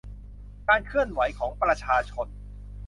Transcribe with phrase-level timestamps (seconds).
[0.67, 2.27] การเคลื่อนไหวของประชาชน